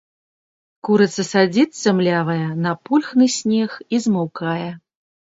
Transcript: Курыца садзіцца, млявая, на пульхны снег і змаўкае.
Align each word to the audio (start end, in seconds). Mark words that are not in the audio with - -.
Курыца 0.87 1.23
садзіцца, 1.31 1.91
млявая, 1.97 2.47
на 2.65 2.71
пульхны 2.89 3.27
снег 3.35 3.71
і 3.97 3.99
змаўкае. 4.07 4.69